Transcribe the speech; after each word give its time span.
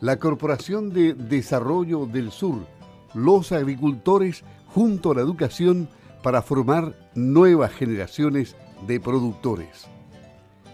la 0.00 0.18
Corporación 0.18 0.90
de 0.90 1.14
Desarrollo 1.14 2.06
del 2.06 2.30
Sur, 2.30 2.66
los 3.14 3.52
agricultores 3.52 4.44
junto 4.66 5.10
a 5.10 5.16
la 5.16 5.22
educación 5.22 5.88
para 6.22 6.42
formar 6.42 6.94
nuevas 7.14 7.72
generaciones 7.72 8.54
de 8.86 9.00
productores. 9.00 9.86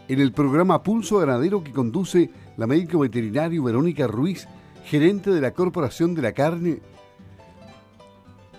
En 0.09 0.21
el 0.21 0.33
programa 0.33 0.83
Pulso 0.83 1.19
Ganadero 1.19 1.65
que 1.65 1.73
conduce 1.73 2.31
la 2.57 2.67
médico 2.67 2.99
veterinario 2.99 3.63
Verónica 3.63 4.07
Ruiz, 4.07 4.47
gerente 4.85 5.31
de 5.31 5.41
la 5.41 5.53
Corporación 5.53 6.15
de 6.15 6.23
la 6.23 6.33
Carne, 6.33 6.81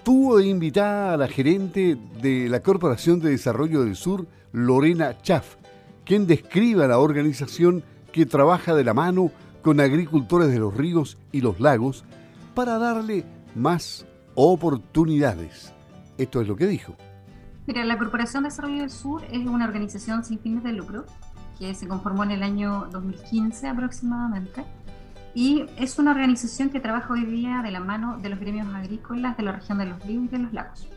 tuvo 0.04 0.38
de 0.38 0.48
invitada 0.48 1.14
a 1.14 1.18
la 1.18 1.28
gerente 1.28 1.98
de 2.22 2.50
la 2.50 2.62
Corporación 2.62 3.20
de 3.20 3.30
Desarrollo 3.30 3.84
del 3.84 3.96
Sur, 3.96 4.26
Lorena 4.52 5.20
Chaff, 5.22 5.58
quien 6.04 6.26
describe 6.26 6.88
la 6.88 6.98
organización 6.98 7.84
que 8.12 8.26
trabaja 8.26 8.74
de 8.74 8.84
la 8.84 8.94
mano 8.94 9.32
con 9.66 9.80
agricultores 9.80 10.50
de 10.50 10.60
los 10.60 10.76
ríos 10.76 11.18
y 11.32 11.42
los 11.42 11.60
lagos 11.60 12.06
para 12.54 12.78
darle 12.78 13.26
más 13.56 14.06
oportunidades. 14.36 15.74
Esto 16.20 16.40
es 16.40 16.48
lo 16.48 16.56
que 16.56 16.68
dijo. 16.68 16.96
Mira, 17.66 17.84
la 17.84 17.98
Corporación 17.98 18.44
de 18.44 18.50
Desarrollo 18.50 18.82
del 18.82 18.92
Sur 18.92 19.24
es 19.32 19.44
una 19.48 19.66
organización 19.66 20.24
sin 20.24 20.38
fines 20.38 20.64
de 20.64 20.72
lucro 20.72 21.06
que 21.58 21.74
se 21.74 21.88
conformó 21.88 22.24
en 22.26 22.30
el 22.30 22.44
año 22.44 22.90
2015 22.92 23.68
aproximadamente 23.68 24.64
y 25.34 25.66
es 25.78 25.98
una 25.98 26.12
organización 26.12 26.70
que 26.70 26.80
trabaja 26.80 27.12
hoy 27.12 27.26
día 27.26 27.64
de 27.64 27.72
la 27.72 27.80
mano 27.80 28.20
de 28.20 28.30
los 28.30 28.40
gremios 28.40 28.68
agrícolas 28.68 29.36
de 29.36 29.42
la 29.42 29.54
región 29.54 29.80
de 29.80 29.88
los 29.88 30.00
ríos 30.04 30.26
y 30.26 30.28
de 30.28 30.38
los 30.38 30.54
lagos. 30.54 30.88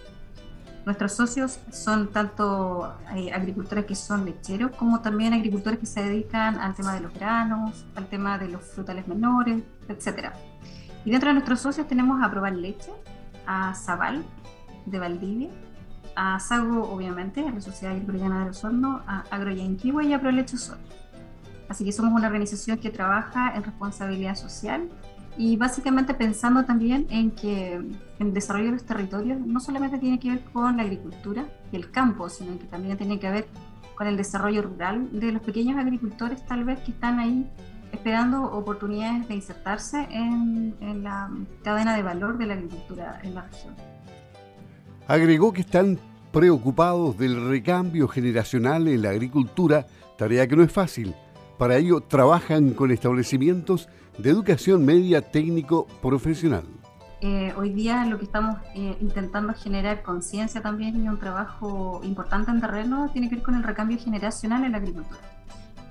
Nuestros 0.89 1.13
socios 1.13 1.61
son 1.71 2.13
tanto 2.13 2.97
eh, 3.15 3.31
agricultores 3.31 3.85
que 3.85 3.95
son 3.95 4.25
lecheros 4.25 4.71
como 4.75 5.03
también 5.03 5.35
agricultores 5.35 5.79
que 5.79 5.85
se 5.85 6.03
dedican 6.03 6.59
al 6.59 6.75
tema 6.75 6.95
de 6.95 7.01
los 7.01 7.13
granos, 7.13 7.85
al 7.95 8.07
tema 8.07 8.39
de 8.39 8.49
los 8.49 8.63
frutales 8.63 9.07
menores, 9.07 9.63
etc. 9.87 10.31
Y 11.05 11.11
dentro 11.11 11.29
de 11.29 11.35
nuestros 11.35 11.61
socios 11.61 11.87
tenemos 11.87 12.25
a 12.25 12.31
Probar 12.31 12.55
Leche, 12.55 12.91
a 13.47 13.75
Zaval 13.75 14.25
de 14.87 14.99
Valdivia, 14.99 15.51
a 16.17 16.41
Sago, 16.41 16.91
obviamente, 16.91 17.47
a 17.47 17.51
la 17.51 17.61
Sociedad 17.61 17.95
Agrícola 17.95 18.45
de 18.45 18.49
Osorno, 18.49 19.03
a 19.07 19.25
Agroyanquihue 19.31 20.07
y 20.07 20.15
a 20.15 20.21
Prolecho 20.23 20.57
Sol. 20.57 20.79
Así 21.69 21.85
que 21.85 21.93
somos 21.93 22.15
una 22.15 22.29
organización 22.29 22.79
que 22.79 22.89
trabaja 22.89 23.55
en 23.55 23.63
responsabilidad 23.63 24.37
social 24.37 24.89
y 25.39 25.57
básicamente 25.57 26.15
pensando 26.15 26.65
también 26.65 27.07
en 27.11 27.31
que 27.31 27.81
el 28.19 28.35
desarrollo 28.35 28.67
de 28.67 28.73
los 28.73 28.85
territorios 28.85 29.39
no 29.41 29.61
solamente 29.61 29.99
tiene 29.99 30.19
que 30.19 30.31
ver 30.31 30.45
con 30.53 30.77
la 30.77 30.83
agricultura 30.83 31.47
y 31.71 31.77
el 31.77 31.91
campo, 31.93 32.29
sino 32.29 32.59
que 32.59 32.67
también 32.67 32.97
tiene 32.99 33.21
que 33.21 33.31
ver 33.31 33.47
con 33.95 34.09
el 34.09 34.17
desarrollo 34.17 34.63
rural 34.63 35.09
de 35.13 35.31
los 35.31 35.43
pequeños 35.43 35.79
agricultores 35.79 36.45
tal 36.45 36.65
vez 36.65 36.81
que 36.81 36.91
están 36.91 37.21
ahí 37.21 37.49
esperando 37.93 38.43
oportunidades 38.45 39.29
de 39.29 39.35
insertarse 39.37 40.09
en, 40.11 40.75
en 40.81 41.05
la 41.05 41.31
cadena 41.63 41.97
de 41.97 42.03
valor 42.03 42.37
de 42.37 42.47
la 42.47 42.55
agricultura 42.55 43.21
en 43.23 43.37
la 43.37 43.43
región. 43.43 43.75
Agregó 45.07 45.53
que 45.53 45.61
están 45.61 45.99
preocupados 46.33 47.17
del 47.17 47.49
recambio 47.49 48.09
generacional 48.09 48.89
en 48.89 49.03
la 49.03 49.11
agricultura, 49.11 49.87
tarea 50.19 50.47
que 50.47 50.57
no 50.57 50.65
es 50.65 50.73
fácil. 50.73 51.15
Para 51.59 51.77
ello 51.77 52.01
trabajan 52.01 52.71
con 52.71 52.93
establecimientos 52.93 53.89
de 54.17 54.31
educación 54.31 54.87
media 54.87 55.21
técnico 55.21 55.89
profesional. 56.01 56.63
Eh, 57.21 57.53
hoy 57.57 57.71
día 57.71 58.05
lo 58.05 58.17
que 58.17 58.27
estamos 58.27 58.59
eh, 58.77 58.97
intentando 59.01 59.53
generar 59.55 60.03
conciencia 60.03 60.63
también 60.63 61.05
y 61.05 61.09
un 61.09 61.19
trabajo 61.19 62.01
importante 62.05 62.53
en 62.53 62.61
terreno 62.61 63.11
tiene 63.13 63.29
que 63.29 63.35
ver 63.35 63.45
con 63.45 63.57
el 63.57 63.65
recambio 63.65 63.99
generacional 63.99 64.63
en 64.63 64.71
la 64.71 64.79
agricultura, 64.79 65.19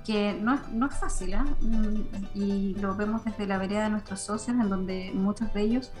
que 0.06 0.38
no, 0.40 0.58
no 0.72 0.86
es 0.86 0.94
fácil 0.94 1.34
¿eh? 1.34 1.38
Y 2.34 2.74
lo 2.80 2.96
vemos 2.96 3.22
desde 3.26 3.46
la 3.46 3.58
vereda 3.58 3.84
de 3.84 3.90
nuestros 3.90 4.20
socios, 4.20 4.56
en 4.58 4.70
donde 4.70 5.10
muchos 5.12 5.52
de 5.52 5.60
ellos 5.60 5.92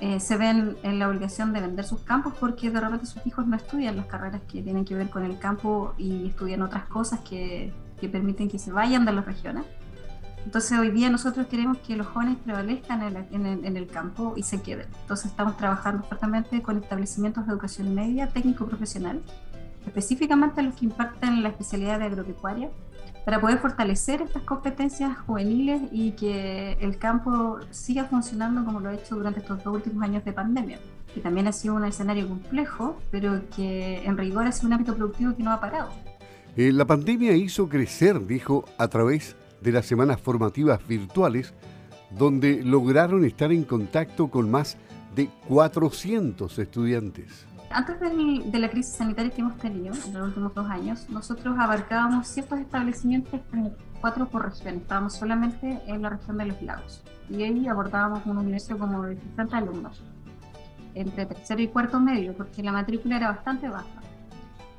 eh, 0.00 0.18
se 0.18 0.36
ven 0.36 0.76
en 0.82 0.98
la 0.98 1.08
obligación 1.08 1.52
de 1.52 1.60
vender 1.60 1.84
sus 1.84 2.00
campos 2.00 2.34
porque 2.40 2.68
de 2.68 2.80
repente 2.80 3.06
sus 3.06 3.24
hijos 3.28 3.46
no 3.46 3.54
estudian 3.54 3.94
las 3.94 4.06
carreras 4.06 4.40
que 4.50 4.60
tienen 4.60 4.84
que 4.84 4.96
ver 4.96 5.08
con 5.08 5.24
el 5.24 5.38
campo 5.38 5.94
y 5.98 6.26
estudian 6.30 6.62
otras 6.62 6.86
cosas 6.86 7.20
que, 7.20 7.72
que 8.04 8.10
permiten 8.10 8.48
que 8.48 8.58
se 8.58 8.70
vayan 8.70 9.04
de 9.04 9.12
las 9.12 9.24
regiones. 9.24 9.64
Entonces 10.44 10.78
hoy 10.78 10.90
día 10.90 11.08
nosotros 11.08 11.46
queremos 11.46 11.78
que 11.78 11.96
los 11.96 12.06
jóvenes 12.06 12.36
prevalezcan 12.44 13.02
en 13.02 13.16
el, 13.16 13.64
en, 13.64 13.76
el, 13.76 13.86
campo 13.86 14.34
y 14.36 14.42
se 14.42 14.60
queden. 14.60 14.86
Entonces 15.00 15.30
estamos 15.30 15.56
trabajando 15.56 16.02
fuertemente 16.04 16.60
con 16.60 16.76
establecimientos 16.76 17.46
de 17.46 17.52
educación 17.52 17.94
media, 17.94 18.28
técnico-profesional, 18.28 19.22
específicamente 19.86 20.62
los 20.62 20.74
que 20.74 20.84
imparten 20.84 21.42
la 21.42 21.48
especialidad 21.48 21.98
de 21.98 22.06
agropecuaria, 22.06 22.68
para 23.24 23.40
poder 23.40 23.58
fortalecer 23.58 24.20
estas 24.20 24.42
competencias 24.42 25.16
juveniles 25.26 25.80
y 25.90 26.12
que 26.12 26.72
el 26.80 26.98
campo 26.98 27.58
siga 27.70 28.04
funcionando 28.04 28.66
como 28.66 28.80
lo 28.80 28.90
ha 28.90 28.94
hecho 28.94 29.16
durante 29.16 29.40
estos 29.40 29.64
dos 29.64 29.74
últimos 29.74 30.02
años 30.02 30.24
de 30.26 30.34
pandemia, 30.34 30.78
que 31.14 31.20
también 31.20 31.46
ha 31.48 31.52
sido 31.52 31.74
un 31.74 31.86
escenario 31.86 32.28
complejo, 32.28 33.00
pero 33.10 33.40
que 33.56 34.04
en 34.04 34.18
rigor 34.18 34.46
ha 34.46 34.52
sido 34.52 34.66
un 34.66 34.74
ámbito 34.74 34.94
productivo 34.94 35.34
que 35.34 35.42
no 35.42 35.52
ha 35.52 35.60
parado. 35.60 35.88
Eh, 36.56 36.72
la 36.72 36.84
pandemia 36.84 37.32
hizo 37.32 37.68
crecer, 37.68 38.26
dijo, 38.26 38.64
a 38.78 38.86
través 38.86 39.34
de 39.60 39.72
las 39.72 39.86
semanas 39.86 40.20
formativas 40.20 40.86
virtuales, 40.86 41.52
donde 42.10 42.62
lograron 42.62 43.24
estar 43.24 43.50
en 43.50 43.64
contacto 43.64 44.28
con 44.28 44.50
más 44.50 44.76
de 45.16 45.28
400 45.48 46.56
estudiantes. 46.58 47.44
Antes 47.70 47.98
de, 47.98 48.58
la 48.60 48.70
crisis 48.70 48.94
sanitaria 48.94 49.32
que 49.32 49.40
hemos 49.40 49.58
tenido 49.58 49.92
en 50.06 50.14
los 50.14 50.28
últimos 50.28 50.54
dos 50.54 50.70
años, 50.70 51.10
nosotros 51.10 51.56
abarcábamos 51.58 52.28
ciertos 52.28 52.60
establecimientos 52.60 53.40
en 53.52 53.74
cuatro 54.00 54.28
por 54.28 54.44
región. 54.44 54.76
Estábamos 54.76 55.14
solamente 55.14 55.80
en 55.86 56.02
la 56.02 56.10
región 56.10 56.38
de 56.38 56.46
los 56.46 56.62
lagos 56.62 57.02
y 57.28 57.42
ahí 57.42 57.66
abordábamos 57.66 58.24
un 58.26 58.38
universo 58.38 58.78
como 58.78 59.02
de 59.02 59.16
60 59.16 59.56
alumnos 59.56 60.00
entre 60.94 61.26
tercero 61.26 61.60
y 61.60 61.66
cuarto 61.66 61.98
medio, 61.98 62.32
porque 62.36 62.62
la 62.62 62.70
matrícula 62.70 63.16
era 63.16 63.32
bastante 63.32 63.68
baja. 63.68 64.03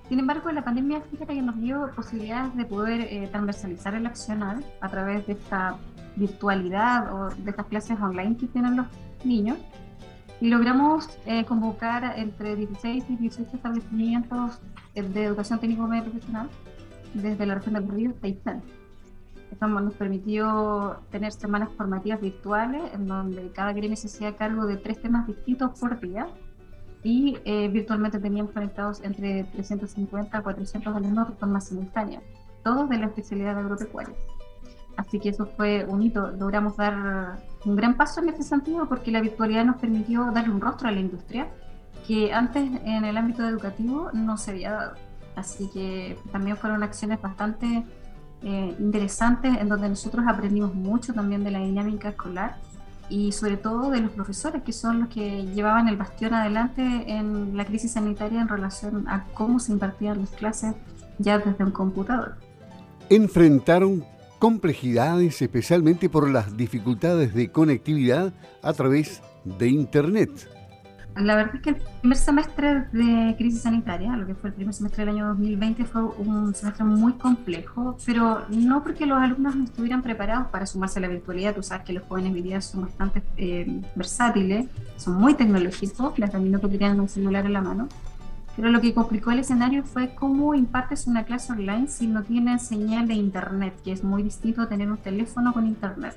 Sin 0.10 0.20
embargo, 0.20 0.52
la 0.52 0.64
pandemia, 0.64 1.02
fíjate 1.02 1.34
que 1.34 1.42
nos 1.42 1.60
dio 1.60 1.90
posibilidades 1.96 2.56
de 2.56 2.66
poder 2.66 3.02
eh, 3.02 3.28
transversalizar 3.32 3.96
el 3.96 4.06
accionar 4.06 4.58
a 4.80 4.90
través 4.90 5.26
de 5.26 5.34
esta 5.34 5.78
virtualidad 6.16 7.12
o 7.12 7.30
de 7.30 7.50
estas 7.50 7.66
clases 7.66 8.00
online 8.00 8.38
que 8.38 8.46
tienen 8.48 8.78
los 8.78 8.86
niños. 9.24 9.58
Y 10.40 10.50
logramos 10.50 11.10
eh, 11.26 11.44
convocar 11.46 12.20
entre 12.20 12.56
16 12.56 13.06
y 13.10 13.16
18 13.16 13.56
establecimientos 13.56 14.60
de 14.94 15.24
educación 15.24 15.60
técnico 15.60 15.88
media 15.88 16.04
profesional 16.04 16.50
desde 17.16 17.46
la 17.46 17.56
región 17.56 17.76
del 17.76 17.88
Río 17.90 18.12
hasta 18.12 18.62
Esto 19.52 19.68
nos 19.68 19.94
permitió 19.96 21.00
tener 21.10 21.32
semanas 21.32 21.70
formativas 21.76 22.22
virtuales 22.22 22.82
en 22.94 23.08
donde 23.08 23.52
cada 23.52 23.74
gremio 23.74 23.98
se 23.98 24.08
hacía 24.08 24.36
cargo 24.36 24.66
de 24.66 24.78
tres 24.78 25.02
temas 25.02 25.26
distintos 25.26 25.80
por 25.80 26.00
día 26.00 26.28
y 27.06 27.38
eh, 27.46 27.68
virtualmente 27.68 28.20
teníamos 28.20 28.52
conectados 28.52 29.00
entre 29.04 29.44
350 29.44 30.36
a 30.36 30.42
400 30.42 30.96
alumnos 30.96 31.30
de 31.30 31.36
forma 31.36 31.62
simultánea, 31.62 32.20
todos 32.64 32.90
de 32.90 32.98
la 32.98 33.06
especialidad 33.06 33.60
agropecuaria. 33.60 34.16
Así 34.98 35.20
que 35.20 35.30
eso 35.30 35.46
fue 35.46 35.86
un 35.86 36.02
hito, 36.02 36.32
logramos 36.32 36.78
dar 36.78 37.38
un 37.64 37.76
gran 37.76 37.96
paso 37.96 38.22
en 38.22 38.30
ese 38.30 38.42
sentido 38.42 38.90
porque 38.90 39.12
la 39.12 39.22
virtualidad 39.22 39.66
nos 39.66 39.76
permitió 39.76 40.32
darle 40.32 40.52
un 40.52 40.60
rostro 40.60 40.88
a 40.88 40.92
la 40.92 41.00
industria 41.00 41.48
que 42.08 42.34
antes 42.34 42.64
en 42.84 43.06
el 43.06 43.18
ámbito 43.18 43.48
educativo 43.48 44.10
no 44.12 44.38
se 44.38 44.52
había 44.52 44.72
dado. 44.72 44.94
Así 45.36 45.70
que 45.72 46.18
también 46.32 46.58
fueron 46.58 46.82
acciones 46.82 47.22
bastante 47.22 47.86
eh, 48.42 48.76
interesantes 48.80 49.56
en 49.60 49.70
donde 49.70 49.90
nosotros 49.90 50.26
aprendimos 50.28 50.74
mucho 50.74 51.14
también 51.14 51.44
de 51.44 51.52
la 51.52 51.60
dinámica 51.60 52.10
escolar 52.10 52.56
y 53.10 53.32
sobre 53.32 53.58
todo 53.58 53.92
de 53.92 54.02
los 54.02 54.12
profesores, 54.12 54.64
que 54.64 54.74
son 54.74 55.02
los 55.02 55.10
que 55.10 55.46
llevaban 55.46 55.88
el 55.88 55.98
bastión 55.98 56.34
adelante 56.34 56.82
en 57.08 57.56
la 57.56 57.66
crisis 57.66 57.92
sanitaria 57.94 58.42
en 58.42 58.48
relación 58.48 59.08
a 59.08 59.26
cómo 59.34 59.60
se 59.60 59.72
impartían 59.72 60.22
las 60.22 60.32
clases 60.32 60.76
ya 61.18 61.38
desde 61.38 61.64
un 61.64 61.72
computador. 61.72 62.36
Enfrentaron 63.10 64.04
complejidades, 64.40 65.42
especialmente 65.42 66.10
por 66.10 66.30
las 66.30 66.58
dificultades 66.58 67.34
de 67.34 67.52
conectividad 67.52 68.34
a 68.62 68.74
través 68.74 69.22
de 69.44 69.70
Internet. 69.70 70.32
La 71.16 71.36
verdad 71.36 71.56
es 71.56 71.62
que 71.62 71.70
el 71.70 71.78
primer 72.02 72.18
semestre 72.18 72.88
de 72.92 73.36
crisis 73.38 73.62
sanitaria, 73.62 74.18
lo 74.18 74.28
que 74.28 74.36
fue 74.36 74.50
el 74.50 74.56
primer 74.56 74.74
semestre 74.74 75.06
del 75.06 75.16
año 75.16 75.28
2020, 75.28 75.86
fue 75.86 76.04
un 76.04 76.54
semestre 76.54 76.84
muy 76.84 77.14
complejo, 77.14 77.98
pero 78.06 78.42
no 78.50 78.84
porque 78.84 79.06
los 79.06 79.18
alumnos 79.18 79.56
no 79.56 79.64
estuvieran 79.64 80.02
preparados 80.02 80.48
para 80.48 80.66
sumarse 80.66 81.00
a 81.00 81.04
la 81.04 81.08
virtualidad. 81.08 81.56
Tú 81.56 81.64
sabes 81.64 81.86
que 81.86 81.94
los 81.94 82.04
jóvenes 82.04 82.34
hoy 82.34 82.42
día 82.42 82.60
son 82.60 82.82
bastante 82.82 83.24
eh, 83.38 83.82
versátiles, 83.96 84.68
son 84.98 85.16
muy 85.16 85.36
tecnológicos, 85.36 86.20
las 86.20 86.32
también 86.32 86.52
no 86.52 86.60
tenían 86.60 87.00
un 87.00 87.08
celular 87.08 87.46
en 87.46 87.54
la 87.54 87.62
mano. 87.62 87.88
Pero 88.58 88.70
lo 88.70 88.82
que 88.82 88.94
complicó 88.94 89.32
el 89.32 89.40
escenario 89.40 89.84
fue 89.84 90.16
cómo 90.16 90.54
impartes 90.54 91.08
una 91.08 91.24
clase 91.24 91.54
online 91.54 91.88
si 91.88 92.08
no 92.08 92.24
tiene 92.24 92.60
señal 92.60 93.08
de 93.08 93.14
internet, 93.14 93.74
que 93.86 93.94
es 93.94 94.04
muy 94.04 94.22
distinto 94.22 94.62
a 94.62 94.68
tener 94.68 94.92
un 94.92 94.98
teléfono 94.98 95.54
con 95.54 95.66
internet. 95.66 96.16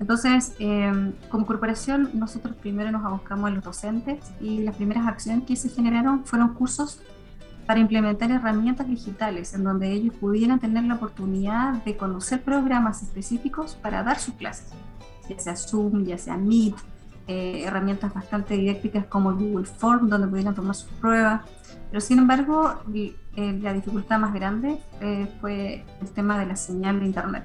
Entonces, 0.00 0.54
em, 0.58 1.12
como 1.28 1.46
corporación, 1.46 2.10
nosotros 2.14 2.56
primero 2.56 2.90
nos 2.90 3.04
abocamos 3.04 3.50
a 3.50 3.54
los 3.54 3.62
docentes 3.62 4.32
y 4.40 4.62
las 4.62 4.74
primeras 4.74 5.06
acciones 5.06 5.44
que 5.44 5.54
se 5.56 5.68
generaron 5.68 6.24
fueron 6.24 6.54
cursos 6.54 7.02
para 7.66 7.80
implementar 7.80 8.30
herramientas 8.30 8.88
digitales 8.88 9.52
en 9.54 9.62
donde 9.62 9.92
ellos 9.92 10.14
pudieran 10.14 10.58
tener 10.58 10.84
la 10.84 10.94
oportunidad 10.94 11.84
de 11.84 11.98
conocer 11.98 12.42
programas 12.42 13.02
específicos 13.02 13.74
para 13.74 14.02
dar 14.02 14.18
sus 14.18 14.34
clases. 14.34 14.72
ya 15.28 15.38
sea 15.38 15.54
Zoom, 15.54 16.04
ya 16.04 16.18
sea 16.18 16.36
Meet, 16.36 16.74
eh, 17.28 17.62
herramientas 17.64 18.12
bastante 18.12 18.56
didácticas 18.56 19.04
como 19.06 19.32
Google 19.34 19.66
Form, 19.66 20.08
donde 20.08 20.26
pudieran 20.26 20.54
tomar 20.54 20.74
sus 20.74 20.90
pruebas. 20.94 21.42
Pero 21.90 22.00
sin 22.00 22.18
embargo, 22.18 22.74
la 23.36 23.72
dificultad 23.72 24.18
más 24.18 24.34
grande 24.34 24.80
fue 25.40 25.84
el 26.00 26.10
tema 26.10 26.38
de 26.38 26.46
la 26.46 26.56
señal 26.56 26.98
de 26.98 27.06
Internet. 27.06 27.44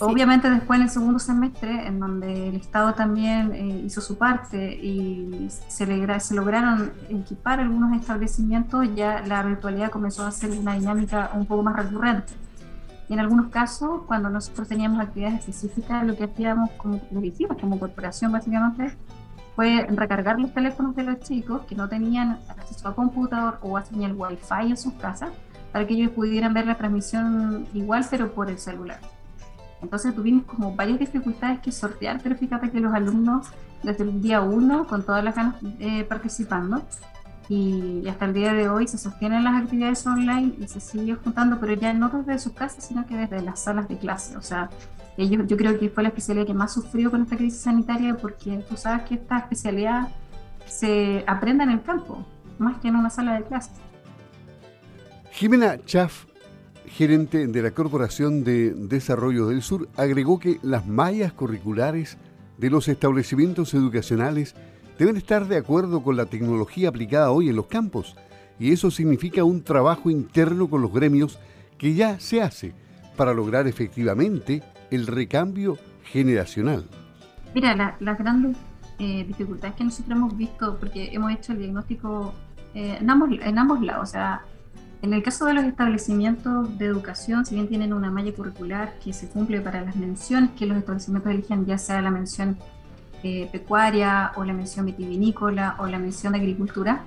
Obviamente 0.00 0.50
después 0.50 0.78
en 0.78 0.84
el 0.84 0.90
segundo 0.90 1.18
semestre, 1.18 1.86
en 1.86 2.00
donde 2.00 2.48
el 2.48 2.56
Estado 2.56 2.94
también 2.94 3.52
eh, 3.52 3.82
hizo 3.84 4.00
su 4.00 4.18
parte 4.18 4.74
y 4.74 5.48
se, 5.48 5.86
se, 6.20 6.34
lograron 6.34 6.92
equipar 7.08 7.60
algunos 7.60 7.96
establecimientos, 8.00 8.88
ya 8.96 9.22
la 9.26 9.42
virtualidad 9.42 9.90
comenzó 9.90 10.24
a 10.26 10.32
ser 10.32 10.50
una 10.50 10.74
dinámica 10.74 11.30
un 11.34 11.46
poco 11.46 11.62
más 11.62 11.76
recurrente. 11.76 12.32
Y 13.08 13.12
en 13.12 13.20
algunos 13.20 13.50
casos, 13.50 14.02
cuando 14.06 14.30
nosotros 14.30 14.68
teníamos 14.68 15.00
actividades 15.00 15.40
específicas, 15.40 16.04
lo 16.04 16.16
que 16.16 16.24
hacíamos 16.24 16.70
como, 16.72 17.00
lo 17.10 17.56
como 17.60 17.78
corporación 17.78 18.32
básicamente, 18.32 18.96
fue 19.54 19.86
recargar 19.90 20.40
los 20.40 20.52
teléfonos 20.54 20.96
de 20.96 21.02
los 21.02 21.20
chicos 21.20 21.62
que 21.66 21.74
no 21.74 21.88
tenían 21.88 22.40
acceso 22.48 22.88
a 22.88 22.94
computador 22.94 23.58
o 23.62 23.76
a 23.76 23.84
señal 23.84 24.14
wifi 24.16 24.70
en 24.70 24.76
sus 24.76 24.94
casas, 24.94 25.30
para 25.72 25.86
que 25.86 25.94
ellos 25.94 26.10
pudieran 26.12 26.54
ver 26.54 26.66
la 26.66 26.76
transmisión 26.76 27.66
igual, 27.74 28.04
pero 28.10 28.32
por 28.32 28.48
el 28.50 28.58
celular. 28.58 29.00
Entonces 29.82 30.14
tuvimos 30.14 30.44
como 30.44 30.74
varias 30.74 30.98
dificultades 30.98 31.60
que 31.60 31.72
sortear, 31.72 32.20
pero 32.22 32.36
fíjate 32.36 32.70
que 32.70 32.80
los 32.80 32.94
alumnos 32.94 33.48
desde 33.82 34.04
el 34.04 34.22
día 34.22 34.40
uno, 34.40 34.86
con 34.86 35.04
todas 35.04 35.24
las 35.24 35.34
ganas 35.34 35.56
eh, 35.80 36.04
participando, 36.04 36.82
y 37.48 38.06
hasta 38.08 38.26
el 38.26 38.32
día 38.32 38.52
de 38.52 38.68
hoy 38.68 38.86
se 38.86 38.96
sostienen 38.96 39.44
las 39.44 39.60
actividades 39.60 40.06
online 40.06 40.54
y 40.58 40.68
se 40.68 40.80
sigue 40.80 41.16
juntando, 41.16 41.58
pero 41.60 41.74
ya 41.74 41.92
no 41.92 42.08
desde 42.08 42.38
sus 42.38 42.52
casas, 42.52 42.84
sino 42.84 43.04
que 43.06 43.16
desde 43.16 43.42
las 43.42 43.60
salas 43.60 43.88
de 43.88 43.98
clase. 43.98 44.36
O 44.36 44.42
sea, 44.42 44.70
ellos, 45.16 45.46
yo 45.48 45.56
creo 45.56 45.78
que 45.78 45.90
fue 45.90 46.04
la 46.04 46.10
especialidad 46.10 46.46
que 46.46 46.54
más 46.54 46.72
sufrió 46.72 47.10
con 47.10 47.22
esta 47.22 47.36
crisis 47.36 47.60
sanitaria, 47.60 48.16
porque 48.16 48.64
tú 48.68 48.76
sabes 48.76 49.02
que 49.02 49.16
esta 49.16 49.38
especialidad 49.38 50.08
se 50.66 51.24
aprende 51.26 51.64
en 51.64 51.70
el 51.70 51.82
campo, 51.82 52.24
más 52.58 52.78
que 52.78 52.88
en 52.88 52.96
una 52.96 53.10
sala 53.10 53.34
de 53.34 53.42
clase. 53.42 53.72
Jimena 55.32 55.76
Chaff 55.84 56.31
gerente 56.86 57.46
de 57.46 57.62
la 57.62 57.70
Corporación 57.70 58.44
de 58.44 58.72
Desarrollo 58.72 59.46
del 59.46 59.62
Sur, 59.62 59.88
agregó 59.96 60.38
que 60.38 60.58
las 60.62 60.86
mallas 60.86 61.32
curriculares 61.32 62.18
de 62.58 62.70
los 62.70 62.88
establecimientos 62.88 63.74
educacionales 63.74 64.54
deben 64.98 65.16
estar 65.16 65.46
de 65.48 65.56
acuerdo 65.56 66.02
con 66.02 66.16
la 66.16 66.26
tecnología 66.26 66.88
aplicada 66.88 67.30
hoy 67.30 67.48
en 67.48 67.56
los 67.56 67.66
campos, 67.66 68.16
y 68.58 68.72
eso 68.72 68.90
significa 68.90 69.44
un 69.44 69.62
trabajo 69.62 70.10
interno 70.10 70.68
con 70.68 70.82
los 70.82 70.92
gremios 70.92 71.38
que 71.78 71.94
ya 71.94 72.20
se 72.20 72.42
hace 72.42 72.74
para 73.16 73.34
lograr 73.34 73.66
efectivamente 73.66 74.62
el 74.90 75.06
recambio 75.06 75.78
generacional. 76.04 76.86
Mira, 77.54 77.96
las 77.98 78.18
grandes 78.18 78.56
eh, 78.98 79.24
dificultades 79.26 79.74
que 79.76 79.84
nosotros 79.84 80.16
hemos 80.16 80.36
visto, 80.36 80.76
porque 80.78 81.10
hemos 81.12 81.32
hecho 81.32 81.52
el 81.52 81.58
diagnóstico 81.58 82.32
eh, 82.74 82.98
en, 83.00 83.10
ambos, 83.10 83.30
en 83.32 83.58
ambos 83.58 83.80
lados, 83.80 84.10
o 84.10 84.12
sea, 84.12 84.42
en 85.02 85.12
el 85.12 85.22
caso 85.24 85.46
de 85.46 85.54
los 85.54 85.64
establecimientos 85.64 86.78
de 86.78 86.86
educación, 86.86 87.44
si 87.44 87.56
bien 87.56 87.66
tienen 87.66 87.92
una 87.92 88.10
malla 88.10 88.32
curricular 88.32 88.94
que 89.00 89.12
se 89.12 89.28
cumple 89.28 89.60
para 89.60 89.80
las 89.82 89.96
menciones 89.96 90.50
que 90.52 90.64
los 90.64 90.78
establecimientos 90.78 91.32
eligen, 91.32 91.66
ya 91.66 91.76
sea 91.76 92.00
la 92.00 92.12
mención 92.12 92.56
eh, 93.24 93.48
pecuaria 93.50 94.30
o 94.36 94.44
la 94.44 94.52
mención 94.52 94.86
vitivinícola 94.86 95.74
o 95.80 95.88
la 95.88 95.98
mención 95.98 96.34
de 96.34 96.38
agricultura, 96.38 97.04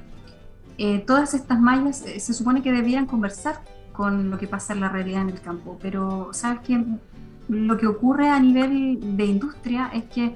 eh, 0.77 0.99
todas 0.99 1.33
estas 1.33 1.57
mallas 1.57 2.01
eh, 2.05 2.19
se 2.19 2.33
supone 2.33 2.61
que 2.61 2.73
debían 2.73 3.05
conversar 3.05 3.61
con 3.93 4.29
lo 4.29 4.37
que 4.37 4.47
pasa 4.47 4.73
en 4.73 4.81
la 4.81 4.89
realidad 4.89 5.21
en 5.21 5.29
el 5.29 5.39
campo, 5.39 5.79
pero 5.81 6.33
sabes 6.33 6.59
que 6.59 6.83
lo 7.47 7.77
que 7.77 7.87
ocurre 7.87 8.27
a 8.27 8.41
nivel 8.41 9.15
de 9.15 9.25
industria 9.25 9.89
es 9.93 10.03
que 10.05 10.35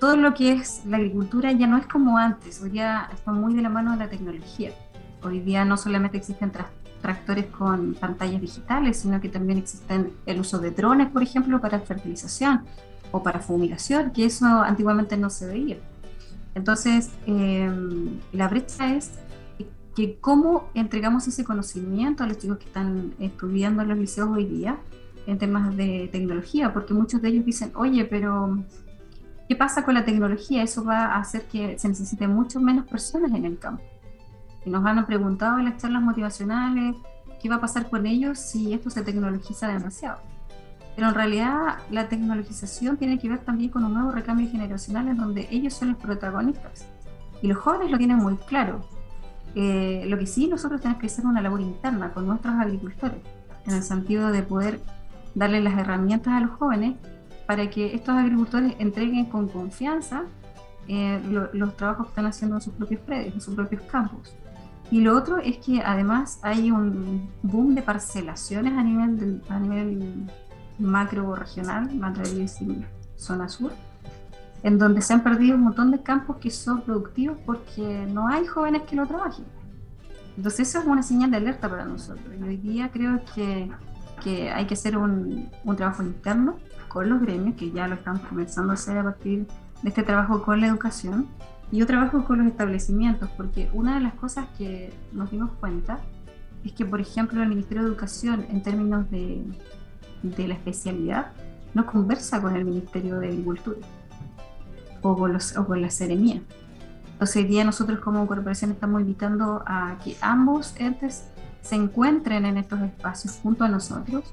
todo 0.00 0.16
lo 0.16 0.34
que 0.34 0.52
es 0.52 0.84
la 0.86 0.96
agricultura 0.96 1.52
ya 1.52 1.68
no 1.68 1.78
es 1.78 1.86
como 1.86 2.18
antes, 2.18 2.60
hoy 2.60 2.70
día 2.70 3.08
está 3.12 3.30
muy 3.30 3.54
de 3.54 3.62
la 3.62 3.68
mano 3.68 3.92
de 3.92 3.98
la 3.98 4.08
tecnología. 4.08 4.72
Hoy 5.22 5.40
día 5.40 5.66
no 5.66 5.76
solamente 5.76 6.16
existen 6.16 6.50
tractores 7.00 7.46
con 7.46 7.94
pantallas 7.94 8.40
digitales, 8.40 8.98
sino 8.98 9.20
que 9.20 9.28
también 9.28 9.58
existen 9.58 10.12
el 10.26 10.40
uso 10.40 10.58
de 10.58 10.70
drones, 10.70 11.08
por 11.08 11.22
ejemplo, 11.22 11.60
para 11.60 11.80
fertilización 11.80 12.62
o 13.12 13.22
para 13.22 13.40
fumigación, 13.40 14.12
que 14.12 14.24
eso 14.24 14.46
antiguamente 14.46 15.16
no 15.16 15.30
se 15.30 15.46
veía. 15.46 15.76
Entonces, 16.54 17.10
em, 17.26 18.18
la 18.32 18.48
brecha 18.48 18.94
es 18.94 19.12
que 19.94 20.18
cómo 20.20 20.70
entregamos 20.74 21.26
ese 21.26 21.44
conocimiento 21.44 22.22
a 22.22 22.26
los 22.26 22.38
chicos 22.38 22.58
que 22.58 22.66
están 22.66 23.14
estudiando 23.18 23.82
en 23.82 23.88
los 23.88 23.98
liceos 23.98 24.28
hoy 24.30 24.44
día 24.44 24.78
en 25.26 25.38
temas 25.38 25.76
de 25.76 26.08
tecnología, 26.12 26.72
porque 26.72 26.94
muchos 26.94 27.20
de 27.22 27.28
ellos 27.28 27.44
dicen, 27.44 27.72
oye, 27.74 28.04
pero 28.04 28.64
¿qué 29.48 29.56
pasa 29.56 29.84
con 29.84 29.94
la 29.94 30.04
tecnología? 30.04 30.62
Eso 30.62 30.84
va 30.84 31.06
a 31.06 31.18
hacer 31.18 31.46
que 31.46 31.78
se 31.78 31.88
necesiten 31.88 32.30
mucho 32.30 32.60
menos 32.60 32.86
personas 32.86 33.32
en 33.32 33.44
el 33.44 33.58
campo 33.58 33.82
nos 34.66 34.84
han 34.84 35.06
preguntado 35.06 35.58
en 35.58 35.66
las 35.66 35.78
charlas 35.78 36.02
motivacionales 36.02 36.96
qué 37.40 37.48
va 37.48 37.56
a 37.56 37.60
pasar 37.60 37.88
con 37.88 38.06
ellos 38.06 38.38
si 38.38 38.72
esto 38.72 38.90
se 38.90 39.02
tecnologiza 39.02 39.68
demasiado. 39.68 40.18
Pero 40.94 41.08
en 41.08 41.14
realidad 41.14 41.78
la 41.90 42.08
tecnologización 42.08 42.96
tiene 42.96 43.18
que 43.18 43.28
ver 43.28 43.38
también 43.38 43.70
con 43.70 43.84
un 43.84 43.94
nuevo 43.94 44.10
recambio 44.10 44.50
generacional 44.50 45.08
en 45.08 45.16
donde 45.16 45.48
ellos 45.50 45.74
son 45.74 45.88
los 45.88 45.96
protagonistas. 45.96 46.86
Y 47.42 47.48
los 47.48 47.58
jóvenes 47.58 47.90
lo 47.90 47.98
tienen 47.98 48.18
muy 48.18 48.36
claro. 48.36 48.84
Eh, 49.54 50.04
lo 50.06 50.18
que 50.18 50.26
sí 50.26 50.46
nosotros 50.46 50.80
tenemos 50.80 51.00
que 51.00 51.06
hacer 51.06 51.26
una 51.26 51.40
labor 51.40 51.60
interna 51.60 52.12
con 52.12 52.26
nuestros 52.26 52.54
agricultores, 52.54 53.18
en 53.66 53.74
el 53.74 53.82
sentido 53.82 54.30
de 54.30 54.42
poder 54.42 54.80
darle 55.34 55.60
las 55.60 55.76
herramientas 55.78 56.34
a 56.34 56.40
los 56.40 56.50
jóvenes 56.50 56.96
para 57.46 57.68
que 57.70 57.94
estos 57.94 58.14
agricultores 58.14 58.74
entreguen 58.78 59.26
con 59.26 59.48
confianza 59.48 60.24
eh, 60.86 61.20
los 61.52 61.76
trabajos 61.76 62.06
que 62.06 62.10
están 62.10 62.26
haciendo 62.26 62.56
en 62.56 62.62
sus 62.62 62.74
propios 62.74 63.00
predios, 63.00 63.34
en 63.34 63.40
sus 63.40 63.54
propios 63.54 63.82
campos. 63.82 64.34
Y 64.90 65.00
lo 65.00 65.16
otro 65.16 65.38
es 65.38 65.58
que 65.58 65.82
además 65.82 66.40
hay 66.42 66.70
un 66.70 67.30
boom 67.42 67.74
de 67.74 67.82
parcelaciones 67.82 68.76
a 68.76 68.82
nivel, 68.82 69.42
a 69.48 69.60
nivel 69.60 70.30
macro 70.78 71.34
regional, 71.34 71.94
Madrid 71.94 72.48
y 72.60 72.84
zona 73.16 73.48
sur, 73.48 73.72
en 74.62 74.78
donde 74.78 75.00
se 75.00 75.12
han 75.12 75.22
perdido 75.22 75.54
un 75.54 75.62
montón 75.62 75.90
de 75.90 76.02
campos 76.02 76.38
que 76.38 76.50
son 76.50 76.82
productivos 76.82 77.38
porque 77.46 78.06
no 78.10 78.28
hay 78.28 78.46
jóvenes 78.46 78.82
que 78.82 78.96
lo 78.96 79.06
trabajen. 79.06 79.44
Entonces 80.36 80.68
eso 80.68 80.80
es 80.80 80.86
una 80.86 81.02
señal 81.02 81.30
de 81.30 81.36
alerta 81.36 81.68
para 81.68 81.84
nosotros. 81.84 82.26
Y 82.38 82.42
hoy 82.42 82.56
día 82.56 82.90
creo 82.90 83.20
que, 83.34 83.70
que 84.24 84.50
hay 84.50 84.66
que 84.66 84.74
hacer 84.74 84.96
un, 84.96 85.50
un, 85.64 85.76
trabajo 85.76 86.02
interno 86.02 86.56
con 86.88 87.08
los 87.08 87.20
gremios, 87.20 87.56
que 87.56 87.70
ya 87.70 87.86
lo 87.86 87.94
estamos 87.94 88.22
comenzando 88.22 88.72
a 88.72 88.74
hacer 88.74 88.98
a 88.98 89.04
partir 89.04 89.46
de 89.82 89.88
este 89.88 90.02
trabajo 90.02 90.42
con 90.42 90.60
la 90.60 90.66
educación, 90.66 91.28
yo 91.78 91.86
trabajo 91.86 92.24
con 92.24 92.38
los 92.38 92.46
establecimientos 92.46 93.30
porque 93.36 93.70
una 93.72 93.94
de 93.94 94.00
las 94.00 94.14
cosas 94.14 94.46
que 94.58 94.92
nos 95.12 95.30
dimos 95.30 95.50
cuenta 95.60 95.98
es 96.64 96.72
que, 96.72 96.84
por 96.84 97.00
ejemplo, 97.00 97.42
el 97.42 97.48
Ministerio 97.48 97.82
de 97.82 97.88
Educación, 97.88 98.46
en 98.50 98.62
términos 98.62 99.10
de, 99.10 99.42
de 100.22 100.48
la 100.48 100.54
especialidad, 100.54 101.32
no 101.74 101.86
conversa 101.86 102.42
con 102.42 102.56
el 102.56 102.64
Ministerio 102.64 103.18
de 103.18 103.28
Agricultura 103.28 103.78
o 105.02 105.16
con, 105.16 105.32
los, 105.32 105.56
o 105.56 105.66
con 105.66 105.80
la 105.80 105.90
Seremía. 105.90 106.42
Entonces, 107.12 107.36
hoy 107.36 107.44
día 107.44 107.64
nosotros 107.64 108.00
como 108.00 108.26
corporación 108.26 108.72
estamos 108.72 109.00
invitando 109.00 109.62
a 109.66 109.98
que 110.02 110.16
ambos 110.20 110.74
entes 110.78 111.26
se 111.62 111.76
encuentren 111.76 112.46
en 112.46 112.56
estos 112.56 112.80
espacios 112.80 113.38
junto 113.42 113.64
a 113.64 113.68
nosotros 113.68 114.24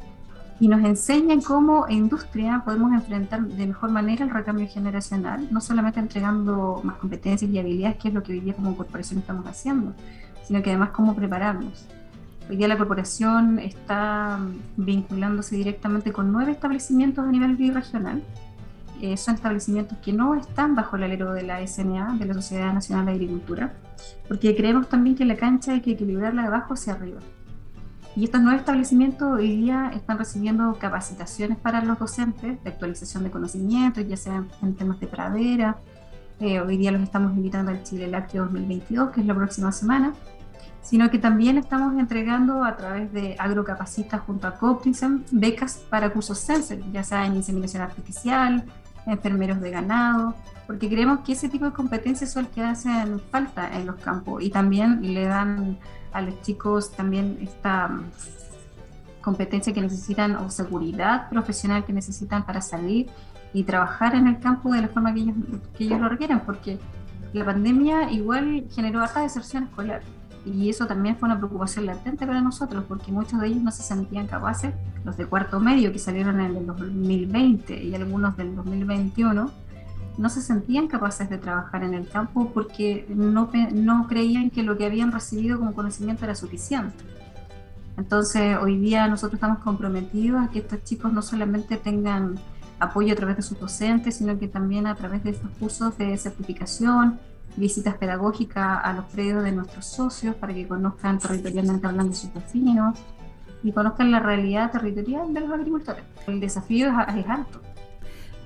y 0.59 0.67
nos 0.67 0.83
enseñan 0.83 1.41
cómo 1.41 1.87
industria 1.87 2.63
podemos 2.65 2.91
enfrentar 2.91 3.41
de 3.41 3.67
mejor 3.67 3.91
manera 3.91 4.25
el 4.25 4.31
recambio 4.31 4.67
generacional, 4.67 5.47
no 5.51 5.61
solamente 5.61 5.99
entregando 5.99 6.81
más 6.83 6.97
competencias 6.97 7.49
y 7.51 7.59
habilidades, 7.59 7.97
que 7.97 8.07
es 8.07 8.13
lo 8.13 8.23
que 8.23 8.33
hoy 8.33 8.39
día 8.39 8.55
como 8.55 8.75
corporación 8.75 9.19
estamos 9.19 9.45
haciendo, 9.45 9.93
sino 10.43 10.63
que 10.63 10.71
además 10.71 10.89
cómo 10.89 11.15
prepararnos. 11.15 11.85
Hoy 12.49 12.55
día 12.55 12.67
la 12.67 12.77
corporación 12.77 13.59
está 13.59 14.39
vinculándose 14.77 15.55
directamente 15.55 16.11
con 16.11 16.31
nueve 16.31 16.53
establecimientos 16.53 17.25
a 17.25 17.31
nivel 17.31 17.55
birregional. 17.55 18.23
Eh, 18.99 19.15
son 19.15 19.35
establecimientos 19.35 19.97
que 19.99 20.11
no 20.11 20.33
están 20.33 20.73
bajo 20.73 20.95
el 20.95 21.03
alero 21.03 21.33
de 21.33 21.43
la 21.43 21.65
SNA, 21.67 22.15
de 22.17 22.25
la 22.25 22.33
Sociedad 22.33 22.73
Nacional 22.73 23.05
de 23.05 23.11
Agricultura, 23.11 23.73
porque 24.27 24.55
creemos 24.55 24.89
también 24.89 25.15
que 25.15 25.25
la 25.25 25.35
cancha 25.35 25.73
hay 25.73 25.81
que 25.81 25.91
equilibrarla 25.91 26.41
de 26.41 26.47
abajo 26.47 26.73
hacia 26.73 26.93
arriba. 26.93 27.19
Y 28.17 28.23
estos 28.23 28.41
nuevos 28.41 28.61
establecimientos 28.61 29.31
hoy 29.31 29.57
día 29.57 29.91
están 29.93 30.17
recibiendo 30.17 30.75
capacitaciones 30.79 31.55
para 31.59 31.83
los 31.83 31.99
docentes 31.99 32.63
de 32.63 32.69
actualización 32.71 33.23
de 33.23 33.29
conocimientos, 33.29 34.07
ya 34.07 34.17
sea 34.17 34.43
en 34.63 34.73
temas 34.73 34.99
de 34.99 35.05
pradera. 35.05 35.77
Eh, 36.39 36.59
hoy 36.59 36.77
día 36.77 36.91
los 36.91 37.03
estamos 37.03 37.37
invitando 37.37 37.69
al 37.69 37.83
Chile 37.83 38.07
Lácteo 38.07 38.45
2022, 38.45 39.11
que 39.11 39.21
es 39.21 39.27
la 39.27 39.35
próxima 39.35 39.71
semana, 39.71 40.15
sino 40.81 41.11
que 41.11 41.19
también 41.19 41.59
estamos 41.59 41.93
entregando 41.99 42.63
a 42.63 42.75
través 42.75 43.13
de 43.13 43.35
Agrocapacita 43.37 44.17
junto 44.17 44.47
a 44.47 44.55
Coprinsen 44.55 45.23
becas 45.29 45.77
para 45.87 46.09
cursos 46.09 46.39
Sensor, 46.39 46.79
ya 46.91 47.03
sea 47.03 47.23
en 47.27 47.35
inseminación 47.35 47.83
artificial, 47.83 48.65
enfermeros 49.07 49.59
de 49.61 49.71
ganado, 49.71 50.35
porque 50.67 50.89
creemos 50.89 51.21
que 51.21 51.33
ese 51.33 51.49
tipo 51.49 51.65
de 51.65 51.71
competencias 51.71 52.31
son 52.31 52.43
las 52.43 52.51
que 52.51 52.61
hacen 52.61 53.19
falta 53.31 53.75
en 53.75 53.87
los 53.87 53.95
campos 53.95 54.43
y 54.43 54.49
también 54.49 55.13
le 55.13 55.25
dan 55.25 55.79
a 56.11 56.21
los 56.21 56.41
chicos 56.41 56.91
también 56.91 57.37
esta 57.41 57.87
mm, 57.87 58.11
competencia 59.21 59.73
que 59.73 59.81
necesitan 59.81 60.35
o 60.35 60.49
seguridad 60.49 61.29
profesional 61.29 61.85
que 61.85 61.93
necesitan 61.93 62.45
para 62.45 62.61
salir 62.61 63.07
y 63.53 63.63
trabajar 63.63 64.13
en 64.13 64.27
el 64.27 64.39
campo 64.39 64.71
de 64.71 64.81
la 64.81 64.87
forma 64.89 65.13
que 65.13 65.21
ellos, 65.21 65.35
que 65.77 65.83
ellos 65.85 65.99
lo 65.99 66.09
requieren, 66.09 66.41
porque 66.41 66.77
la 67.33 67.45
pandemia 67.45 68.11
igual 68.11 68.67
generó 68.71 69.01
harta 69.01 69.21
deserción 69.21 69.63
escolar 69.63 70.01
y 70.47 70.69
eso 70.69 70.87
también 70.87 71.17
fue 71.17 71.27
una 71.27 71.37
preocupación 71.37 71.85
latente 71.85 72.25
para 72.25 72.41
nosotros 72.41 72.85
porque 72.87 73.11
muchos 73.11 73.39
de 73.41 73.47
ellos 73.47 73.61
no 73.61 73.71
se 73.71 73.83
sentían 73.83 74.27
capaces, 74.27 74.73
los 75.03 75.17
de 75.17 75.25
cuarto 75.25 75.59
medio 75.59 75.91
que 75.91 75.99
salieron 75.99 76.39
en 76.39 76.55
el 76.55 76.65
2020 76.65 77.83
y 77.83 77.95
algunos 77.95 78.35
del 78.37 78.55
2021, 78.55 79.51
no 80.17 80.29
se 80.29 80.41
sentían 80.41 80.87
capaces 80.87 81.29
de 81.29 81.37
trabajar 81.37 81.83
en 81.83 81.93
el 81.93 82.07
campo 82.07 82.51
porque 82.53 83.05
no, 83.09 83.51
no 83.73 84.07
creían 84.07 84.49
que 84.49 84.63
lo 84.63 84.77
que 84.77 84.85
habían 84.85 85.11
recibido 85.11 85.59
como 85.59 85.73
conocimiento 85.73 86.25
era 86.25 86.33
suficiente. 86.33 87.03
Entonces, 87.97 88.57
hoy 88.61 88.77
día 88.77 89.07
nosotros 89.07 89.35
estamos 89.35 89.59
comprometidos 89.59 90.43
a 90.43 90.49
que 90.49 90.59
estos 90.59 90.83
chicos 90.83 91.13
no 91.13 91.21
solamente 91.21 91.77
tengan 91.77 92.35
apoyo 92.79 93.13
a 93.13 93.15
través 93.15 93.37
de 93.37 93.41
sus 93.41 93.59
docentes, 93.59 94.17
sino 94.17 94.37
que 94.37 94.47
también 94.47 94.85
a 94.87 94.95
través 94.95 95.23
de 95.23 95.31
estos 95.31 95.49
cursos 95.59 95.97
de 95.97 96.15
certificación, 96.17 97.19
visitas 97.55 97.95
pedagógicas 97.95 98.79
a 98.83 98.93
los 98.93 99.05
predios 99.05 99.43
de 99.43 99.51
nuestros 99.51 99.85
socios 99.85 100.35
para 100.35 100.53
que 100.53 100.67
conozcan 100.67 101.19
territorialmente 101.19 101.87
hablando 101.87 102.13
sus 102.13 102.33
vecinos 102.33 102.99
y 103.63 103.71
conozcan 103.71 104.11
la 104.11 104.19
realidad 104.19 104.71
territorial 104.71 105.33
de 105.33 105.41
los 105.41 105.51
agricultores. 105.51 106.03
El 106.27 106.39
desafío 106.39 106.87
es, 106.87 107.25
alto. 107.27 107.61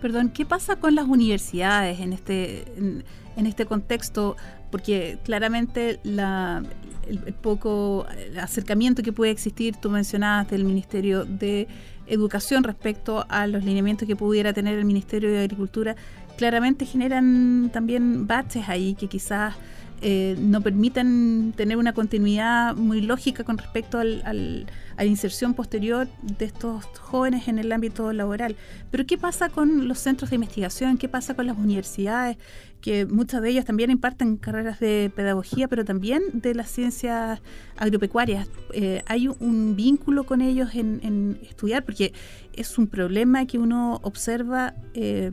Perdón, 0.02 0.30
¿qué 0.30 0.46
pasa 0.46 0.78
con 0.78 0.96
las 0.96 1.06
universidades 1.06 2.00
en 2.00 2.14
este, 2.14 2.66
en, 2.78 3.46
este 3.46 3.66
contexto? 3.66 4.36
Porque 4.72 5.20
claramente 5.24 6.00
la, 6.04 6.64
el, 7.08 7.34
poco 7.34 8.06
acercamiento 8.40 9.04
que 9.04 9.12
puede 9.12 9.32
existir, 9.32 9.76
tú 9.76 9.90
mencionabas 9.90 10.50
del 10.50 10.64
Ministerio 10.64 11.26
de 11.26 11.68
Educación 12.08 12.64
respecto 12.64 13.26
a 13.30 13.48
los 13.48 13.64
lineamientos 13.64 14.08
que 14.08 14.16
pudiera 14.16 14.54
tener 14.54 14.78
el 14.78 14.86
Ministerio 14.86 15.30
de 15.30 15.40
Agricultura, 15.40 15.96
claramente 16.38 16.86
generan 16.86 17.70
también 17.74 18.28
baches 18.28 18.70
ahí 18.70 18.96
que 18.96 19.08
quizás 19.08 19.56
eh, 20.04 20.36
no 20.40 20.62
permitan 20.62 21.54
tener 21.56 21.78
una 21.78 21.94
continuidad 21.94 22.76
muy 22.76 23.02
lógica 23.02 23.44
con 23.44 23.60
respecto 23.60 24.00
al, 24.00 24.24
a 24.26 25.04
la 25.04 25.10
inserción 25.10 25.54
posterior 25.54 26.08
de 26.24 26.46
estos 26.46 26.86
jóvenes 27.00 27.48
en 27.48 27.60
el 27.60 27.72
ámbito 27.72 28.12
laboral. 28.12 28.56
Pero 28.90 29.06
¿qué 29.06 29.20
pasa 29.20 29.50
con 29.50 29.88
los 29.88 30.00
centros 30.00 30.32
de 30.32 30.38
investigación? 30.38 30.98
¿Qué 30.98 31.08
pasa 31.08 31.36
con 31.36 31.46
las 31.46 31.56
universidades? 31.56 32.38
Que 32.82 33.06
muchas 33.06 33.44
de 33.44 33.50
ellas 33.50 33.66
también 33.66 33.92
imparten 33.92 34.38
carreras 34.38 34.80
de 34.80 35.12
pedagogía, 35.16 35.68
pero 35.68 35.86
también 35.86 36.24
de 36.34 36.56
las 36.56 36.72
ciencias 36.72 37.40
agropecuarias. 37.78 38.50
Eh, 38.74 39.04
¿Hay 39.06 39.28
un 39.28 39.76
vínculo 39.76 40.24
con 40.24 40.42
ellos 40.42 40.74
en, 40.74 41.40
estudiar? 41.44 41.86
Porque 41.86 42.12
es 42.54 42.80
un 42.80 42.88
problema 42.88 43.46
que 43.46 43.60
uno 43.60 44.00
observa. 44.02 44.74
Eh, 44.96 45.32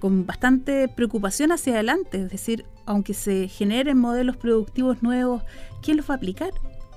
con 0.00 0.26
bastante 0.26 0.88
preocupación 0.88 1.52
hacia 1.52 1.74
adelante, 1.74 2.22
es 2.22 2.30
decir, 2.30 2.64
aunque 2.86 3.14
se 3.14 3.48
generen 3.48 3.98
modelos 3.98 4.36
productivos 4.36 5.02
nuevos, 5.02 5.42
¿quién 5.82 5.96
los 5.96 6.08
va 6.08 6.14
a 6.14 6.16
aplicar? 6.16 6.50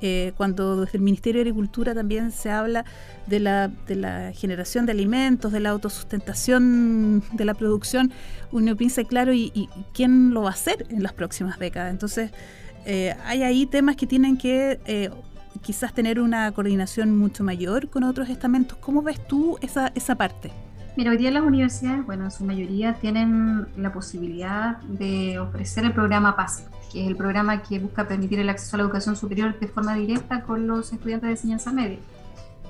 Eh, 0.03 0.33
cuando 0.35 0.81
desde 0.81 0.97
el 0.97 1.03
Ministerio 1.03 1.39
de 1.39 1.49
Agricultura 1.49 1.93
también 1.93 2.31
se 2.31 2.49
habla 2.49 2.85
de 3.27 3.39
la, 3.39 3.71
generación 4.33 4.87
de 4.87 4.93
alimentos, 4.93 5.51
de 5.51 5.59
la 5.59 5.69
autosustentación 5.69 7.23
de 7.33 7.45
la 7.45 7.53
producción, 7.53 8.11
uno 8.51 8.75
piensa, 8.75 9.03
claro, 9.03 9.31
¿y, 9.31 9.69
quién 9.93 10.33
lo 10.33 10.41
va 10.41 10.49
a 10.49 10.53
hacer 10.53 10.87
en 10.89 11.03
las 11.03 11.13
próximas 11.13 11.59
décadas? 11.59 11.91
Entonces, 11.91 12.31
eh, 12.85 13.15
hay 13.25 13.43
ahí 13.43 13.67
temas 13.67 13.95
que 13.95 14.07
tienen 14.07 14.37
que 14.37 14.79
eh, 14.85 15.11
quizás 15.61 15.93
tener 15.93 16.19
una 16.19 16.51
coordinación 16.51 17.15
mucho 17.15 17.43
mayor 17.43 17.87
con 17.89 18.03
otros 18.03 18.27
estamentos. 18.29 18.79
¿Cómo 18.79 19.03
ves 19.03 19.25
tú 19.27 19.59
esa, 19.61 19.91
esa 19.93 20.15
parte? 20.15 20.51
Mira, 20.97 21.11
hoy 21.11 21.17
día 21.17 21.31
las 21.31 21.43
universidades, 21.43 22.05
bueno, 22.05 22.25
en 22.25 22.31
su 22.31 22.43
mayoría 22.43 22.95
tienen 22.95 23.65
la 23.77 23.93
posibilidad 23.93 24.77
de 24.81 25.39
ofrecer 25.39 25.85
el 25.85 25.93
programa 25.93 26.35
PASE, 26.35 26.65
que 26.91 27.03
es 27.03 27.07
el 27.07 27.15
programa 27.15 27.63
que 27.63 27.79
busca 27.79 28.05
permitir 28.05 28.39
el 28.39 28.49
acceso 28.49 28.75
a 28.75 28.79
la 28.79 28.83
educación 28.83 29.15
superior 29.15 29.57
de 29.57 29.69
forma 29.69 29.95
directa 29.95 30.41
con 30.41 30.67
los 30.67 30.91
estudiantes 30.91 31.27
de 31.27 31.31
enseñanza 31.31 31.71
media. 31.71 31.99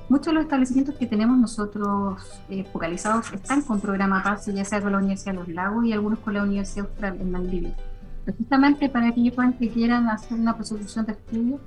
Muchos 0.08 0.28
de 0.28 0.34
los 0.34 0.44
establecimientos 0.44 0.96
que 0.96 1.08
tenemos 1.08 1.36
nosotros 1.36 2.44
eh, 2.48 2.64
focalizados 2.72 3.34
están 3.34 3.64
con 3.64 3.82
programa 3.82 4.22
PASE, 4.22 4.54
ya 4.54 4.66
sea 4.66 4.82
con 4.82 4.92
la 4.92 5.00
Universidad 5.00 5.32
de 5.32 5.40
los 5.40 5.48
Lagos 5.48 5.84
y 5.86 5.92
algunos 5.92 6.20
con 6.20 6.36
la 6.36 6.44
Universidad 6.44 6.86
Austral 6.86 7.20
en 7.20 7.32
Maldivia, 7.32 7.74
precisamente 8.24 8.88
para 8.88 9.08
aquellos 9.08 9.34
que 9.58 9.70
quieran 9.70 10.08
hacer 10.10 10.38
una 10.38 10.56
prosecución 10.56 11.08
de 11.08 11.14
estudios 11.14 11.60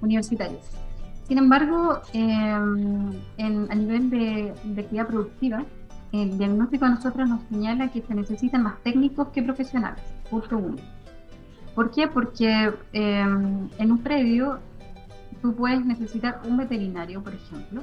universitarios. 0.00 0.62
Sin 1.28 1.38
embargo, 1.38 2.00
eh, 2.12 2.58
en, 3.36 3.66
a 3.70 3.74
nivel 3.76 4.10
de, 4.10 4.52
de 4.64 4.80
actividad 4.80 5.06
productiva, 5.06 5.64
el 6.12 6.36
diagnóstico 6.36 6.84
a 6.84 6.90
nosotros 6.90 7.28
nos 7.28 7.42
señala 7.50 7.88
que 7.88 8.02
se 8.02 8.14
necesitan 8.14 8.62
más 8.62 8.78
técnicos 8.82 9.28
que 9.28 9.42
profesionales, 9.42 10.02
punto 10.30 10.58
uno. 10.58 10.76
¿Por 11.74 11.90
qué? 11.90 12.06
Porque 12.06 12.70
em, 12.92 13.68
en 13.78 13.92
un 13.92 13.98
predio 13.98 14.58
tú 15.40 15.54
puedes 15.54 15.84
necesitar 15.84 16.40
un 16.46 16.58
veterinario, 16.58 17.22
por 17.22 17.34
ejemplo, 17.34 17.82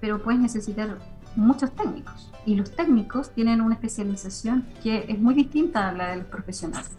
pero 0.00 0.22
puedes 0.22 0.40
necesitar 0.40 0.96
muchos 1.34 1.72
técnicos. 1.72 2.32
Y 2.46 2.54
los 2.54 2.70
técnicos 2.70 3.30
tienen 3.30 3.60
una 3.60 3.74
especialización 3.74 4.64
que 4.82 5.04
es 5.08 5.18
muy 5.18 5.34
distinta 5.34 5.88
a 5.88 5.92
la 5.92 6.10
de 6.10 6.16
los 6.18 6.26
profesionales. 6.26 6.90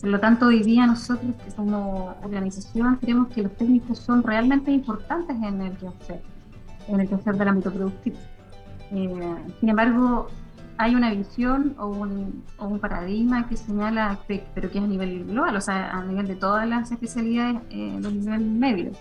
Por 0.00 0.10
lo 0.10 0.18
tanto, 0.18 0.46
hoy 0.46 0.64
día 0.64 0.84
nosotros 0.84 1.32
como 1.54 2.16
organización 2.24 2.96
creemos 2.96 3.28
que 3.28 3.42
los 3.42 3.56
técnicos 3.56 4.00
son 4.00 4.24
realmente 4.24 4.72
importantes 4.72 5.36
en 5.36 5.62
el 5.62 5.76
quehacer, 5.76 6.20
en 6.88 7.00
el 7.00 7.08
quehacer 7.08 7.36
del 7.36 7.48
ámbito 7.48 7.72
productivo. 7.72 8.16
Eh, 8.92 9.36
sin 9.60 9.68
embargo, 9.68 10.28
hay 10.76 10.94
una 10.94 11.10
visión 11.12 11.74
o 11.78 11.86
un, 11.86 12.78
paradigma 12.80 13.48
que 13.48 13.56
señala, 13.56 14.18
pero 14.26 14.70
que 14.70 14.78
es 14.78 14.84
a 14.84 14.86
nivel 14.86 15.24
global, 15.24 15.56
o 15.56 15.60
sea, 15.60 15.90
a 15.90 16.04
nivel 16.04 16.26
de 16.26 16.36
todas 16.36 16.68
las 16.68 16.90
especialidades 16.90 17.60
eh, 17.70 17.98
de 18.00 18.12
nivel 18.12 18.50
medio, 18.50 18.92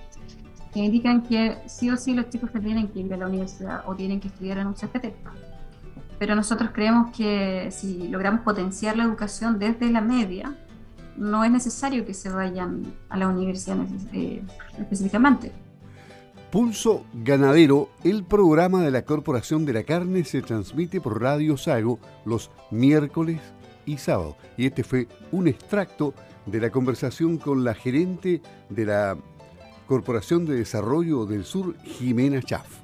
que 0.74 0.80
indican 0.80 1.24
que 1.24 1.58
sí 1.66 1.90
o 1.90 1.98
sí 1.98 2.14
los 2.14 2.30
chicos 2.30 2.52
tienen 2.52 2.88
que 2.88 3.00
ir 3.00 3.14
a 3.14 3.18
la 3.18 3.28
universidad 3.28 3.84
o 3.86 3.96
tienen 3.96 4.20
que 4.20 4.28
estudiar 4.30 4.60
en 4.60 4.68
un 4.68 4.74
CFT. 4.74 5.14
Pero 6.20 6.36
nosotros 6.36 6.70
creemos 6.72 7.16
que 7.18 7.70
si 7.72 8.08
logramos 8.08 8.42
potenciar 8.42 8.96
la 8.96 9.04
educación 9.04 9.58
desde 9.58 9.90
la 9.90 10.02
media, 10.02 10.56
no 11.18 11.44
es 11.44 11.52
necesario 11.52 12.06
que 12.06 12.14
se 12.14 12.30
vayan 12.30 12.84
a 13.10 13.18
la 13.18 13.28
universidad 13.28 13.78
eh, 14.14 14.44
específicamente. 14.78 15.52
Pulso 16.52 17.06
Ganadero, 17.14 17.88
el 18.04 18.26
programa 18.26 18.84
de 18.84 18.92
la 18.92 19.04
Corporación 19.04 19.66
de 19.66 19.72
la 19.72 19.84
Carne, 19.84 20.26
se 20.26 20.42
transmite 20.42 21.00
por 21.00 21.22
Radio 21.22 21.56
Sago 21.56 21.98
los 22.26 22.52
miércoles 22.72 23.40
y 23.86 23.98
sábado. 23.98 24.36
Y 24.58 24.66
este 24.66 24.84
fue 24.84 25.08
un 25.32 25.48
extracto 25.48 26.14
de 26.46 26.60
la 26.60 26.70
conversación 26.70 27.38
con 27.38 27.64
la 27.64 27.74
gerente 27.74 28.42
de 28.70 28.86
la 28.86 29.18
Corporación 29.88 30.46
de 30.46 30.56
Desarrollo 30.56 31.26
del 31.26 31.46
Sur, 31.46 31.78
Jimena 31.84 32.42
Chaff. 32.42 32.82